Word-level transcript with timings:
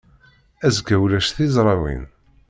Azekka 0.65 0.95
ulac 1.03 1.27
tizrawin. 1.35 2.03